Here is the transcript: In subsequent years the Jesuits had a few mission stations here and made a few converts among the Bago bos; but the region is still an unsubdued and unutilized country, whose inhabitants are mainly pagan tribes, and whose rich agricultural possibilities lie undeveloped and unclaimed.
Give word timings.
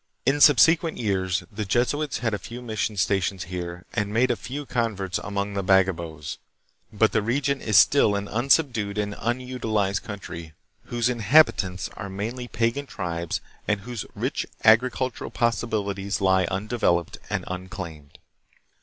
In 0.25 0.41
subsequent 0.41 0.97
years 0.97 1.43
the 1.51 1.63
Jesuits 1.63 2.17
had 2.25 2.33
a 2.33 2.39
few 2.39 2.59
mission 2.63 2.97
stations 2.97 3.43
here 3.43 3.85
and 3.93 4.11
made 4.11 4.31
a 4.31 4.35
few 4.35 4.65
converts 4.65 5.19
among 5.19 5.53
the 5.53 5.63
Bago 5.63 5.95
bos; 5.95 6.39
but 6.91 7.11
the 7.11 7.21
region 7.21 7.61
is 7.61 7.77
still 7.77 8.15
an 8.15 8.27
unsubdued 8.27 8.97
and 8.97 9.13
unutilized 9.19 10.01
country, 10.01 10.53
whose 10.85 11.07
inhabitants 11.07 11.87
are 11.95 12.09
mainly 12.09 12.47
pagan 12.47 12.87
tribes, 12.87 13.41
and 13.67 13.81
whose 13.81 14.07
rich 14.15 14.43
agricultural 14.65 15.29
possibilities 15.29 16.19
lie 16.19 16.45
undeveloped 16.45 17.19
and 17.29 17.43
unclaimed. 17.47 18.17